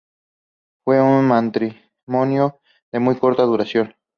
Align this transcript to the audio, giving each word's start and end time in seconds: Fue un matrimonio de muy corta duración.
Fue 0.83 0.99
un 0.99 1.27
matrimonio 1.27 2.59
de 2.91 2.97
muy 2.99 3.15
corta 3.19 3.43
duración. 3.43 3.95